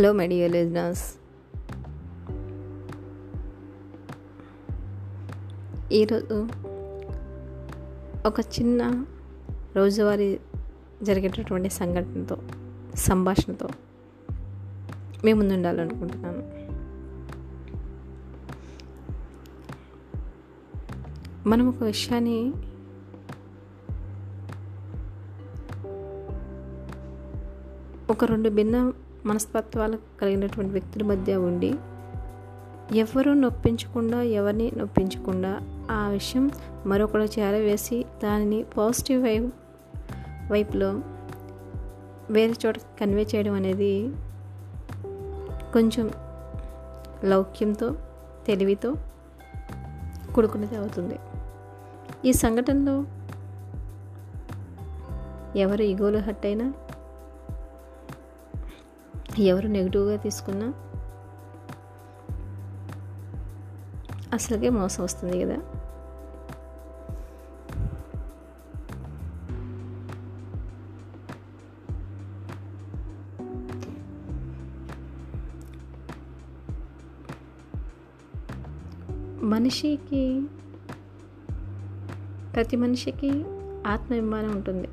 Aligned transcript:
Hello 0.00 0.12
my 0.12 0.26
dear 0.26 0.52
listeners 0.52 1.14
ఈరోజు 5.92 6.48
ఒక 8.26 8.40
చిన్న 8.40 9.04
రోజువారీ 9.76 10.40
జరిగేటటువంటి 11.02 11.70
సంఘటనతో 11.70 12.38
సంభాషణతో 12.94 13.68
మీ 15.24 15.32
ముందు 15.32 15.54
ఉండాలనుకుంటున్నాను. 15.54 16.42
మనం 21.48 21.68
ఒక 21.68 21.82
విషయాన్ని 21.82 22.52
ఒక 28.10 28.24
రెండు 28.24 28.48
భిన్న 28.48 28.92
మనస్తత్వాలు 29.26 29.98
కలిగినటువంటి 30.20 30.72
వ్యక్తుల 30.72 31.02
మధ్య 31.02 31.36
ఉండి 31.36 31.74
ఎవరు 32.94 33.30
నొప్పించకుండా 33.32 34.22
ఎవరిని 34.22 34.72
నొప్పించకుండా 34.76 35.60
ఆ 35.90 36.08
విషయం 36.08 36.50
మరొకరు 36.86 37.22
చేరవేసి 37.22 38.04
దానిని 38.22 38.62
పాజిటివ్ 38.62 39.22
వైపు 39.22 39.50
వైపులో 40.52 41.00
వేరే 42.30 42.54
చోట 42.66 42.76
కన్వే 43.00 43.26
చేయడం 43.34 43.52
అనేది 43.52 44.08
కొంచెం 45.72 46.10
లౌక్యంతో 47.24 47.94
తెలివితో 48.46 48.94
కూడుకున్నది 50.34 50.76
అవుతుంది. 50.76 51.18
ఈ 52.24 52.32
సంఘటనలో 52.32 53.04
ఎవరు 55.56 55.82
ఈగోలు 55.82 56.18
హట్ 56.18 56.46
అయినా 56.46 56.72
ఎవరు 59.42 59.68
నెగిటివ్గా 59.68 60.16
తీసుకున్నా 60.16 60.74
అసలుకే 64.32 64.68
మోసం 64.68 65.04
వస్తుంది 65.04 65.44
కదా. 65.44 65.58
మనిషికి 79.42 80.42
ప్రతి 82.54 82.76
మనిషికి 82.76 83.44
ఆత్మాభిమానం 83.86 84.52
ఉంటుంది. 84.52 84.88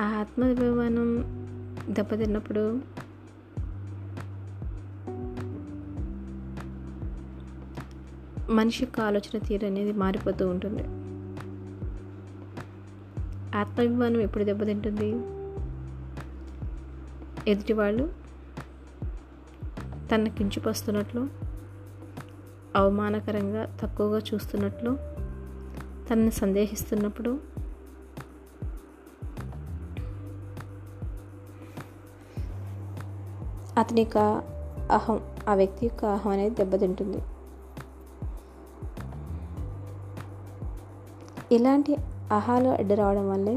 ఆ 0.00 0.04
ఆత్మాభిమానం 0.04 1.38
దెబ్బతిన్నప్పుడు 1.90 2.80
మనిషి 8.50 8.84
యొక్క 8.84 9.00
ఆలోచన 9.00 9.38
తీరు 9.38 9.66
అనేది 9.66 9.92
మారిపోతూ 9.92 10.48
ఉంటుంది. 10.48 10.82
ఆత్మాభిమానం 13.58 14.20
ఎప్పుడు 14.20 14.44
దెబ్బతింటుంది 14.44 15.08
ఎదుటివాళ్ళు 17.50 18.12
తన 20.14 20.28
కించుకొస్తున్నట్లు 20.28 21.28
అవమానకరంగా 22.76 23.76
తక్కువగా 23.80 24.18
చూస్తున్నట్లు 24.34 24.98
తనని 26.08 26.30
సందేహిస్తున్నప్పుడు 26.30 27.38
అతని 33.78 34.00
యొక్క 34.00 34.42
అహం 34.92 35.20
ఆ 35.48 35.54
వ్యక్తి 35.54 35.86
యొక్క 35.86 36.04
అహం 36.04 36.30
అనేది 36.30 36.54
దెబ్బతింటుంది. 36.54 37.18
ఇలాంటి 41.52 41.96
అహాలు 42.32 42.68
అడ్డు 42.68 42.94
రావడం 42.94 43.30
వల్లే 43.30 43.56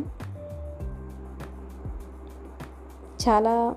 చాలా 3.30 3.76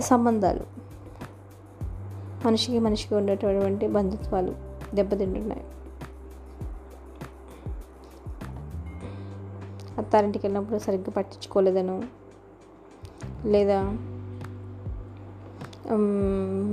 సంబంధాలు 0.00 0.60
మనిషికి 2.46 2.78
మనిషికి 2.78 3.14
ఉండేటటువంటి 3.14 3.88
బంధుత్వాలు 3.88 4.54
దెబ్బతింటున్నాయి. 4.94 5.64
అత్తారింటికి 9.98 10.46
వెళ్ళినప్పుడు 10.46 10.78
సరిగ్గా 10.78 11.12
పట్టించుకోలేదను 11.12 12.21
లేదా 13.44 13.82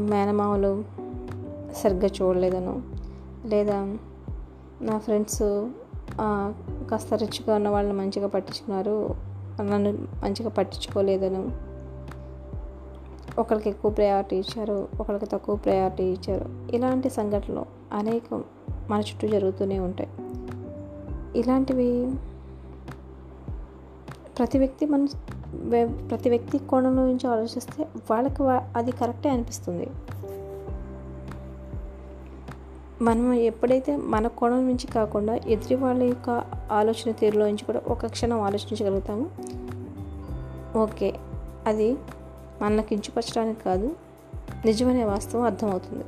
మేనమామలు 0.10 0.84
సరిగ్గా 1.76 2.10
చూడలేదను 2.22 2.82
లేదా 3.46 3.98
నా 4.82 4.98
ఫ్రెండ్స్ 4.98 5.44
కాస్త 6.92 7.14
రిచ్గా 7.14 7.56
ఉన్న 7.56 7.70
వాళ్ళని 7.70 7.98
మంచిగా 7.98 8.28
పట్టించుకున్నారు 8.28 9.16
నన్ను 9.62 9.92
మంచిగా 10.24 10.50
పట్టించుకోలేదను. 10.50 11.70
ఒకరికి 13.40 13.70
ఎక్కువ 13.70 13.92
ప్రయారిటీ 13.92 14.36
ఇచ్చారు 14.36 14.88
ఒకరికి 15.00 15.26
తక్కువ 15.26 15.56
ప్రయారిటీ 15.56 16.04
ఇచ్చారు. 16.04 16.76
ఇలాంటి 16.76 17.10
సంఘటనలు 17.10 17.66
అనేకం 17.94 18.44
మన 18.90 19.00
చుట్టూ 19.00 19.28
జరుగుతూనే 19.28 19.80
ఉంటాయి. 19.80 20.10
ఇలాంటివి 21.40 22.12
ప్రతి 24.40 24.58
వ్యక్తి 24.58 24.86
మన 24.86 25.08
ప్రతి 26.12 26.30
వ్యక్తి 26.30 26.58
కోణంలో 26.58 27.06
నుంచి 27.06 27.28
ఆలోచిస్తే 27.28 27.88
వాళ్ళకి 28.12 28.44
అది 28.50 28.92
కరెక్టే 28.92 29.30
అనిపిస్తుంది. 29.30 29.90
మనం 33.02 33.34
ఎప్పుడైతే 33.34 33.96
మన 33.96 34.28
కోణం 34.28 34.68
నుంచి 34.68 34.88
కాకుండా 34.88 35.36
ఎదుటి 35.36 35.76
వాళ్ళ 35.76 36.04
యొక్క 36.04 36.44
ఆలోచన 36.72 37.12
తీరులో 37.12 37.46
నుంచి 37.46 37.66
కూడా 37.66 37.82
ఒక 37.88 38.06
క్షణం 38.06 38.42
ఆలోచించగలుగుతాము. 38.42 39.30
ఓకే 40.78 41.16
అది 41.68 41.98
మన 42.62 42.82
కించుపరచడానికి 42.82 43.64
కాదు 43.64 43.96
నిజమనే 44.66 45.04
వాస్తవం 45.04 45.44
అర్థమవుతుంది. 45.44 46.06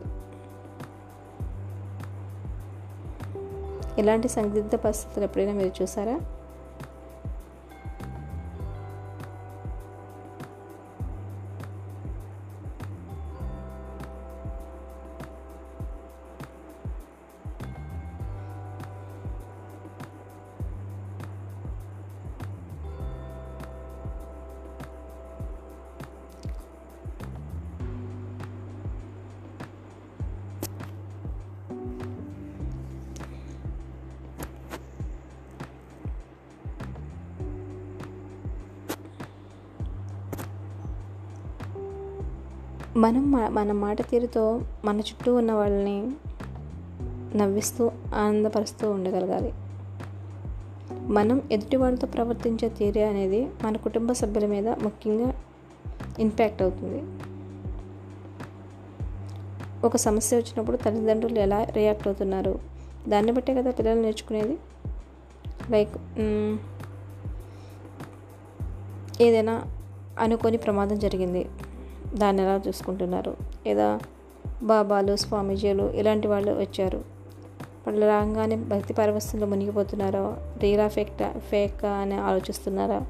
ఇలాంటి 4.01 4.27
సందిగ్ధ 4.27 4.75
పరిస్థితులు 4.75 5.25
ఎప్పుడైనా 5.25 5.53
మీరు 5.53 5.81
చూసారా? 5.81 6.19
మనం 42.97 43.31
మన 43.31 43.71
మాట 43.71 44.01
తీరుతో 44.01 44.61
మన 44.85 44.99
చుట్టూ 44.99 45.35
ఉన్న 45.35 45.51
వాళ్ళని 45.51 46.11
నవ్విస్తూ 47.37 47.91
ఆనందపరుస్తూ 48.15 48.91
ఉండగలగాలి. 48.91 49.53
మనం 50.91 51.41
ఎదుటి 51.51 51.77
వాళ్ళతో 51.77 52.07
ప్రవర్తించే 52.07 52.69
తీరే 52.69 53.03
అనేది 53.03 53.49
మన 53.63 53.77
కుటుంబ 53.77 54.11
సభ్యుల 54.11 54.45
మీద 54.45 54.67
ముఖ్యంగా 54.67 55.33
ఇంపాక్ట్ 56.19 56.61
అవుతుంది. 56.61 57.03
ఒక 59.85 59.95
సమస్య 59.95 60.37
వచ్చినప్పుడు 60.37 60.77
తల్లిదండ్రులు 60.77 61.39
ఎలా 61.39 61.63
రియాక్ట్ 61.63 62.07
అవుతున్నారు? 62.07 62.59
దాన్ని 63.07 63.31
బట్టే 63.31 63.53
కదా 63.53 63.71
పిల్లలు 63.71 64.01
నేర్చుకునేది? 64.01 64.57
లైక్ 65.69 65.97
ఏదైనా 69.21 69.63
అనుకోని 70.19 70.57
ప్రమాదం 70.57 70.99
జరిగింది. 70.99 71.49
దాన్ని 72.13 72.41
ఎలా 72.41 72.61
చూసుకుంటున్నారు? 72.67 73.37
లేదా 73.67 73.99
బాబాలు 74.63 75.15
స్వామీజీలు 75.15 75.83
ఇలాంటి 75.83 76.27
వాళ్ళు 76.27 76.51
వచ్చారు. 76.51 76.97
వాళ్ళు 77.87 78.05
రాగానే 78.05 78.55
భక్తి 78.55 78.93
పరవస్థంలో 78.93 79.47
మునిగిపోతున్నారో? 79.47 80.37
రీలా 80.57 80.87
ఫేక్ 80.87 81.39
ఫేక్ 81.39 81.85
అని 81.85 82.15
ఆలోచిస్తున్నారా? 82.15 83.05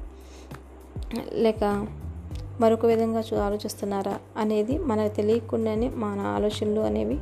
లేక 1.32 1.86
మరొక 2.60 2.86
విధంగా 2.86 3.20
చూ 3.20 3.36
ఆలోచిస్తున్నారా 3.36 4.18
అనేది 4.36 4.78
మనకు 4.78 5.14
తెలియకుండానే 5.14 5.88
మన 5.88 6.20
ఆలోచనలు 6.20 6.80
అనేవి 6.80 7.20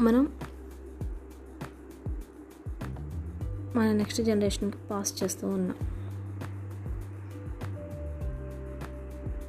మనం 0.00 0.32
మన 3.76 3.92
నెక్స్ట్ 3.92 4.22
జనరేషన్కి 4.22 4.78
పాస్ 4.90 5.24
చేస్తూ 5.24 5.48
ఉన్నాం. 5.48 6.01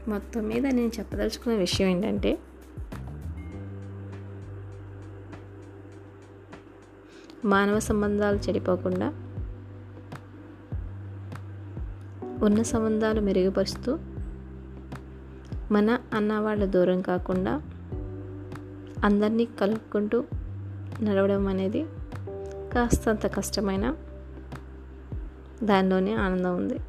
మొత్తం 0.08 0.48
మీద 0.48 0.66
నేను 0.68 0.92
చెప్పదలుచుకున్న 1.00 1.58
విషయం 1.58 1.88
ఏంటంటే 1.88 2.40
మానవ 7.46 7.80
సంబంధాలు 7.80 8.38
చెడిపోకుండా 8.38 9.14
ఉన్న 12.44 12.62
సంబంధాలు 12.62 13.22
మెరుగుపరుస్తూ 13.22 14.00
మన 15.72 16.00
అన్న 16.14 16.40
వాళ్ళ 16.40 16.66
దూరం 16.66 17.02
కాకుండా 17.02 17.62
అందరినీ 19.04 19.46
కలుపుకుంటూ 19.46 20.24
నడవడం 21.02 21.48
అనేది 21.48 21.86
కాస్తంత 22.74 23.36
కష్టమైన 23.36 23.96
దానిలోనే 25.64 26.14
ఆనందం 26.14 26.56
ఉంది. 26.56 26.80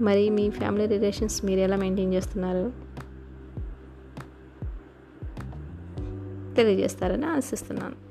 మరి 0.00 0.30
మీ 0.30 0.50
ఫ్యామిలీ 0.50 0.86
రిలేషన్స్ 0.86 1.44
మీరు 1.44 1.60
ఎలా 1.60 1.76
మెయింటైన్ 1.76 2.14
చేస్తున్నారు? 2.14 2.72
తెలియజేస్తారని 6.54 7.26
ఆశిస్తున్నాను. 7.26 8.07